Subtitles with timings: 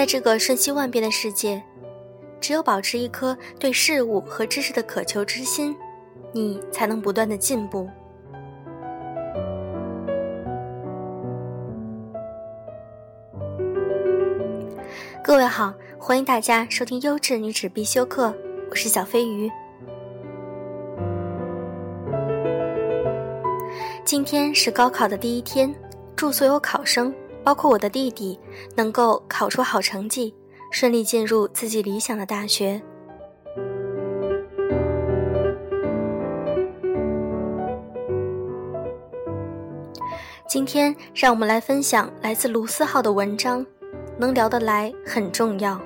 [0.00, 1.62] 在这个瞬息万变的世界，
[2.40, 5.76] 只有保持一颗对事物和知识的渴求之心，
[6.32, 7.86] 你才能不断的进步。
[15.22, 18.34] 各位好，欢迎大家收听优质女子必修课，
[18.70, 19.50] 我是小飞鱼。
[24.02, 25.70] 今天是高考的第一天，
[26.16, 27.14] 祝所有考生，
[27.50, 28.38] 包括我的弟弟，
[28.76, 30.32] 能够考出好成绩，
[30.70, 32.80] 顺利进入自己理想的大学。
[40.46, 43.66] 今天，让我们来分享来自卢思浩的文章。
[44.16, 45.80] 能聊得来很重要。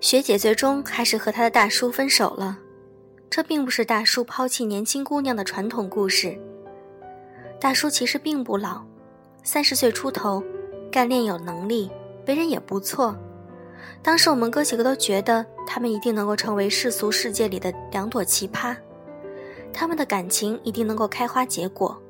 [0.00, 2.58] 学姐最终还是和她的大叔分手了，
[3.34, 6.38] 这并不是大叔抛弃年轻姑娘的传统故事。
[7.58, 8.84] 大叔其实并不老，
[9.42, 10.40] 三十岁出头，
[10.88, 11.90] 干练有能力，
[12.28, 13.18] 为人也不错。
[14.04, 18.76] 当时我们哥几个都觉得他们一定能够成为世俗世界里的两朵奇葩。
[19.72, 22.00] 他们的感情一定能够开花结果，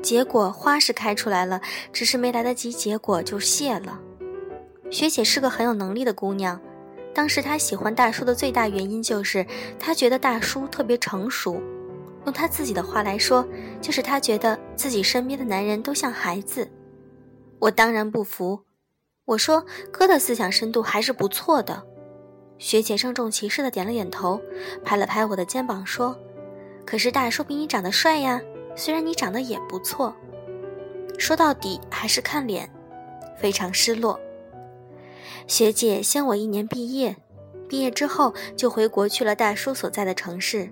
[0.00, 1.60] 结果花是开出来了，
[1.92, 4.00] 只是没来得及结果就谢了。
[4.90, 6.58] 学姐是个很有能力的姑娘，
[7.14, 9.44] 当时她喜欢大叔的最大原因就是
[9.78, 11.60] 她觉得大叔特别成熟，
[12.24, 13.46] 用她自己的话来说，
[13.80, 16.68] 就是她觉得自己身边的男人都像孩子。
[17.58, 18.60] 我当然不服，
[19.24, 21.82] 我说哥的思想深度还是不错的。
[22.58, 24.40] 学姐郑重其事的点了点头，
[24.84, 26.16] 拍了拍我的肩膀说。
[26.84, 28.40] 可是大叔比你长得帅呀，
[28.74, 30.14] 虽然你长得也不错，
[31.18, 32.68] 说到底还是看脸，
[33.38, 34.18] 非常失落。
[35.46, 37.16] 学姐先我一年毕业，
[37.68, 40.70] 毕业之后就回国去了大叔所在的城市，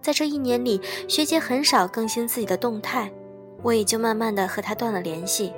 [0.00, 3.12] 在这一年里，学姐很少更新自己的动态，
[3.62, 5.52] 我也就慢慢的和她断了联系，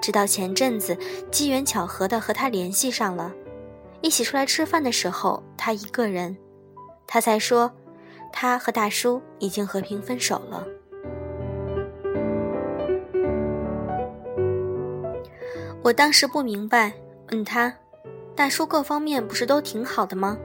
[0.00, 0.96] 直到前阵子
[1.30, 3.32] 机缘巧合的和她联系上了，
[4.00, 6.36] 一起出来吃饭的时候，她一个人，
[7.06, 7.70] 她才说。
[8.34, 10.66] 他和大叔已经和平分手了。
[15.82, 16.94] 我当时不明白，
[17.32, 17.74] 问他
[18.36, 20.36] ：“大叔各方面不是都挺好的吗？”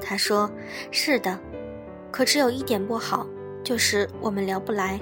[0.00, 0.50] 他说
[0.90, 1.38] ：“是的，
[2.10, 3.26] 可只有一点不好，
[3.62, 4.98] 就是我们聊不来。”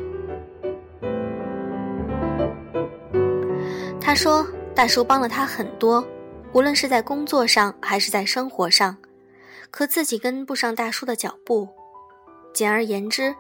[4.00, 6.04] 他说：“大叔帮了他很多，
[6.52, 8.97] 无论是在工作上还是在生活上，
[9.70, 11.68] 可自己跟不上大叔的脚步。”
[12.52, 13.32] 简而言之，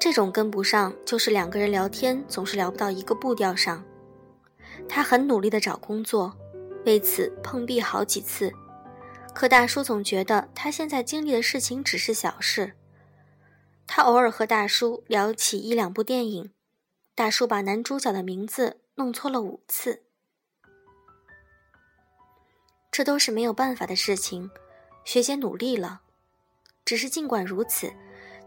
[0.00, 3.84] 这种跟不上，就是两个人聊天总是聊不到一个步调上。
[4.88, 6.34] 他很努力的找工作，
[6.86, 8.50] 为此碰壁好几次。
[9.34, 12.72] 可大叔总觉得他现在经历的事情只是小事。
[13.86, 16.50] 他偶尔和大叔聊起一两部电影，
[17.14, 20.04] 大叔把男主角的名字弄错了五次。
[22.90, 24.50] 这都是没有办法的事情。
[25.04, 26.00] 学姐努力了，
[26.84, 27.92] 只是尽管如此。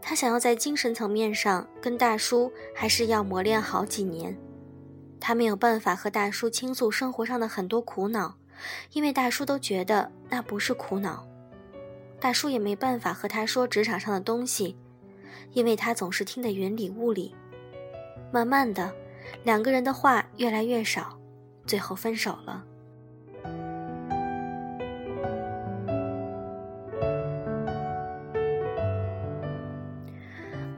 [0.02, 4.36] 他想要在精神层面上跟大叔，还是要磨练好几年。
[5.20, 8.34] 他没有办法和大叔倾诉生活上的很多苦恼，
[8.92, 11.26] 因为大叔都觉得那不是苦恼。
[12.18, 14.76] 大叔也没办法和他说职场上的东西，
[15.52, 17.34] 因为他总是听得云里雾里。
[18.32, 18.92] 慢慢的，
[19.44, 21.18] 两个人的话越来越少，
[21.66, 22.64] 最后分手了。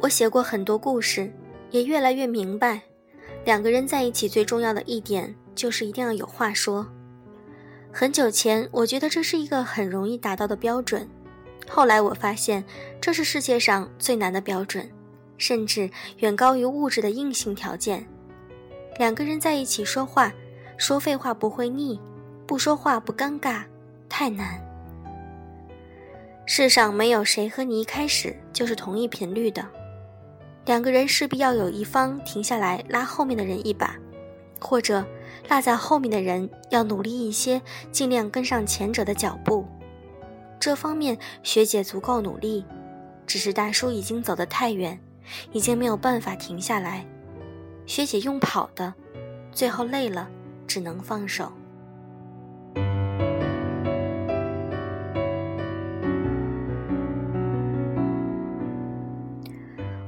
[0.00, 1.32] 我写过很多故事，
[1.70, 2.82] 也越来越明白，
[3.44, 6.86] 两个人在一起最重要的一点就是一定要有话说。
[7.92, 11.08] 很久前，我觉得这是一个很容易达到的标准，
[11.68, 12.64] 后来我发现
[13.00, 14.88] 这是世界上最难的标准，
[15.36, 18.06] 甚至远高于物质的硬性条件。
[18.98, 20.32] 两个人在一起说话，
[20.78, 22.00] 说废话不会腻，
[22.46, 23.64] 不说话不尴尬，
[24.08, 24.58] 太难。
[26.46, 29.66] 世上没有谁和你一开始就是同一频率的。
[30.64, 33.96] 两个人势必要有一方停下来拉后面的人一把，
[34.60, 35.04] 或者
[35.48, 37.60] 落在后面的人要努力一些，
[37.90, 39.66] 尽量跟上前者的脚步。
[40.60, 42.64] 这方面学姐足够努力，
[43.26, 44.98] 只是大叔已经走得太远，
[45.50, 47.04] 已经没有办法停下来。
[47.84, 48.94] 学姐用跑的，
[49.50, 50.30] 最后累了，
[50.68, 51.52] 只能放手。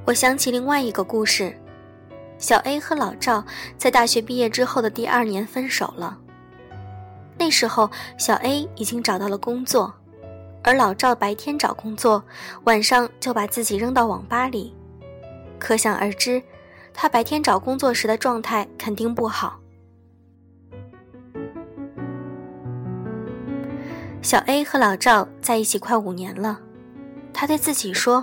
[0.06, 1.58] 我想起另外一个故事，
[2.36, 3.42] 小 A 和老赵
[3.78, 6.18] 在大学毕业之后的第二年分手了。
[7.38, 9.94] 那时候，小 A 已经找到了工作，
[10.62, 12.22] 而老赵白天找工作，
[12.64, 14.74] 晚上就把自己扔到网吧里。
[15.58, 16.42] 可想而知，
[16.92, 19.58] 他白天找工作时的状态肯定不好。
[24.20, 26.60] 小 A 和老赵在一起快五年了，
[27.32, 28.22] 他对自己说，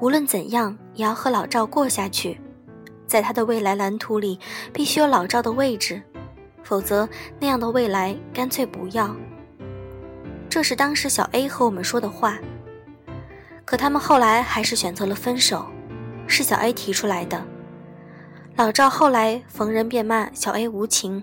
[0.00, 2.40] 无论怎样也要和老赵过下去，
[3.06, 4.38] 在他的未来蓝图里
[4.72, 6.02] 必须有老赵的位置，
[6.62, 7.08] 否则
[7.40, 9.14] 那样的未来干脆不要。
[10.48, 12.38] 这是当时小 A 和我们说的话。
[13.64, 15.66] 可他们后来还是选择了分手，
[16.26, 17.44] 是小 A 提出来的。
[18.56, 21.22] 老赵后来逢人便骂小 A 无情，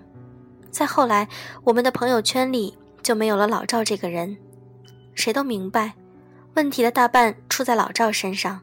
[0.70, 1.28] 再后来，
[1.64, 2.76] 我们的朋友圈里。
[3.02, 4.36] 就没有了老赵这个人，
[5.14, 5.94] 谁都明白，
[6.54, 8.62] 问题的大半出在老赵身上。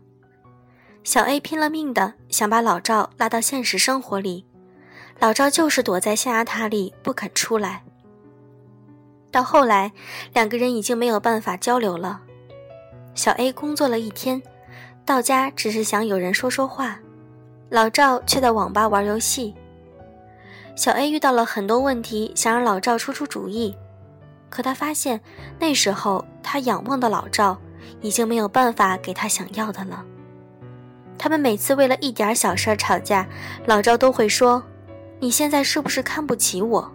[1.03, 4.45] 小 A 拼了命的想把老赵拉到现实生活里，
[5.19, 7.83] 老赵就是躲在象牙塔里不肯出来。
[9.29, 9.91] 到后来，
[10.31, 12.21] 两个人已经没有办法交流了。
[13.15, 14.41] 小 A 工作了一天，
[15.05, 16.97] 到家只是想有人说说话，
[17.69, 19.53] 老赵却在网吧玩游戏。
[20.75, 23.75] 小 A 遇到了很多问题，想让老赵出出主意。
[24.49, 25.19] 可他发现，
[25.59, 27.57] 那时候他仰望的老赵
[27.99, 30.05] 已经没有办法给他想要的了。
[31.23, 33.25] 他们每次为了一点小事吵架，
[33.65, 34.61] 老赵都会说
[35.21, 36.91] ：“你现在是不是看不起我？”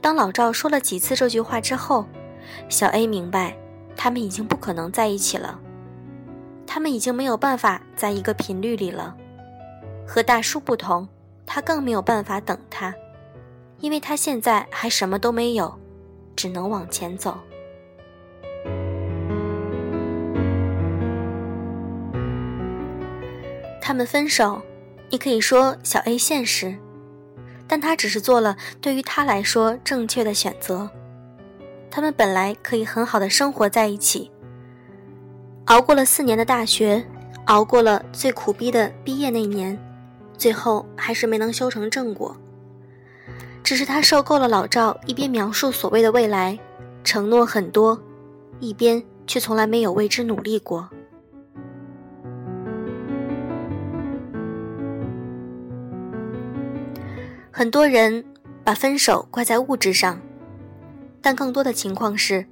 [0.00, 2.06] 当老赵说了几次这句话之后，
[2.70, 3.54] 小 A 明白，
[3.94, 5.60] 他们已经不可能在一起了，
[6.66, 9.14] 他们已经没有办法在一个频率里了。
[10.06, 11.06] 和大叔不同，
[11.44, 12.94] 他更没有办法等他，
[13.80, 15.78] 因为他现在还什么都没有。
[16.34, 17.36] 只能往前走。
[23.92, 24.62] 他们分手，
[25.10, 26.74] 你可以说小 A 现实，
[27.68, 30.88] 但他只是做了对于他来说正确的选择。
[31.90, 34.30] 他们本来可以很好的生活在一起，
[35.66, 37.04] 熬过了四年的大学，
[37.48, 39.78] 熬过了最苦逼的毕业那年，
[40.38, 42.34] 最后还是没能修成正果。
[43.62, 46.58] 只是他受够了老赵一边描述所谓的未来，
[47.04, 48.02] 承诺很多，
[48.58, 50.88] 一边却从来没有为之努力过。
[57.62, 58.24] 很多人
[58.64, 60.20] 把分手怪在物质上，
[61.20, 62.44] 但更多的情况是，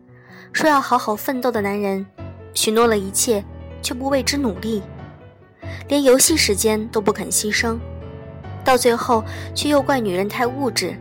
[0.52, 2.06] 说要好好奋斗的男人，
[2.54, 3.44] 许诺了一切，
[3.82, 4.80] 却不为之努力，
[5.88, 7.76] 连游戏时间都不肯牺牲。
[8.64, 10.96] 到最后，却又怪女人太物质。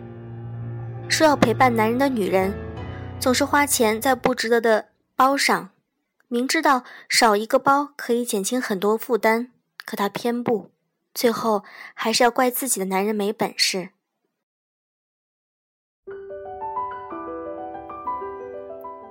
[1.07, 2.51] 说要陪伴男人的女人，
[3.19, 5.69] 总是花钱在不值得的包上，
[6.27, 9.51] 明知道少一个包可以减轻很多负担，
[9.85, 10.71] 可她偏不，
[11.13, 11.63] 最后
[11.93, 13.89] 还是要怪自己的男人没本事。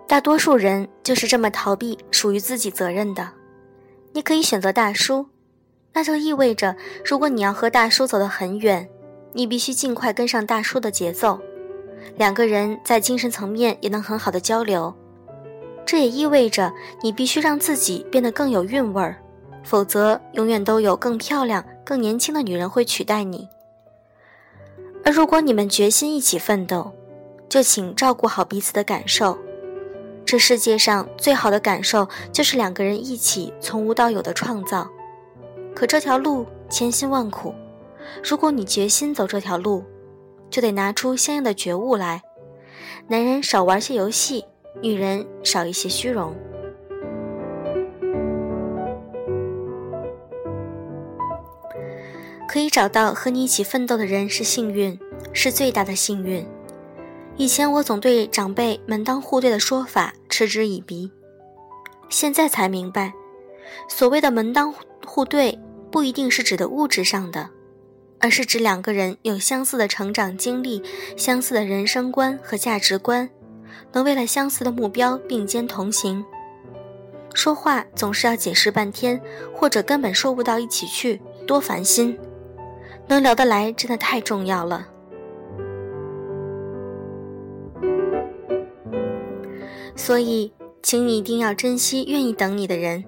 [0.09, 3.29] 大多数人就是这么逃避属于自己责任的。
[4.15, 5.27] 你可以选择大叔。
[5.93, 8.89] 那就意味着，如果你要和大叔走得很远，
[9.33, 11.39] 你必须尽快跟上大叔的节奏，
[12.17, 14.95] 两个人在精神层面也能很好的交流。
[15.85, 16.73] 这也意味着
[17.03, 19.17] 你必须让自己变得更有韵味儿，
[19.65, 23.49] 否则永远都有更漂亮、更年轻的女人会取代你。
[25.05, 26.93] 而如果你们决心一起奋斗，
[27.49, 29.37] 就请照顾好彼此的感受。
[30.29, 34.87] 这世界上最好的感受就是两个人一起从无到有的创造。
[35.75, 37.55] 可这条路千辛万苦，
[38.23, 39.83] 如果你决心走这条路，
[40.51, 42.21] 就得拿出相应的觉悟来。
[43.07, 44.45] 男人少玩些游戏，
[44.83, 46.37] 女人少一些虚荣。
[52.47, 55.01] 可以找到和你一起奋斗的人是幸运，
[55.33, 56.47] 是最大的幸运。
[57.39, 61.11] 以前我总对长辈门当户对的说法嗤之以鼻，
[62.11, 63.15] 现在才明白，
[63.89, 64.75] 所谓的门当
[65.07, 65.59] 户对。
[65.91, 67.49] 不一定是指的物质上的，
[68.21, 70.83] 而是指两个人有相似的成长经历、
[71.17, 73.27] 相似的人生观和价值观，
[73.95, 76.23] 能为了相似的目标并肩同行。
[77.33, 79.19] 说话总是要解释半天，
[79.55, 82.19] 或者根本说不到一起去，多烦心。
[83.07, 84.87] 能聊得来真的太重要了。
[89.99, 90.51] 所以，
[90.81, 93.05] 请你一定要珍惜愿意等你的人，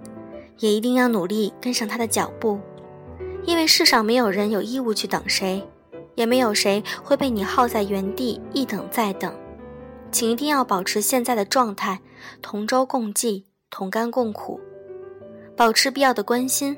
[0.58, 2.58] 也一定要努力跟上他的脚步。
[3.46, 5.62] 因为世上没有人有义务去等谁，
[6.16, 9.32] 也没有谁会被你耗在原地一等再等，
[10.10, 12.00] 请一定要保持现在的状态，
[12.42, 14.60] 同舟共济，同甘共苦，
[15.56, 16.76] 保持必要的关心，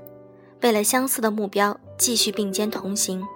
[0.61, 3.27] 为了相似的目标继续并肩同行。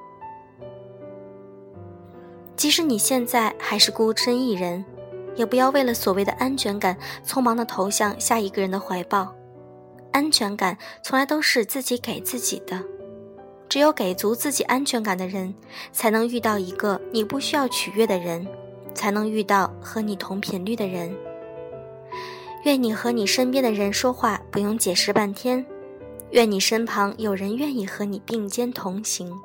[2.54, 4.84] 即使你现在还是孤身一人，
[5.36, 9.34] 也不要为了所谓的安全感，匆忙的投向下一个人的怀抱。
[10.12, 12.82] 安全感从来都是自己给自己的。
[13.68, 15.54] 只有给足自己安全感的人，
[15.92, 18.46] 才能遇到一个你不需要取悦的人，
[18.94, 21.14] 才能遇到和你同频率的人。
[22.64, 25.66] 愿你和你身边的人说话不用解释半天，
[26.30, 29.36] 愿你身旁有人愿意和你并肩同行。